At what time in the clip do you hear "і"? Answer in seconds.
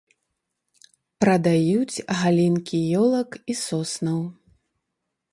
3.55-3.57